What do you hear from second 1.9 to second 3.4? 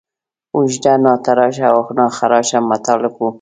ناخراشه مطالب وو.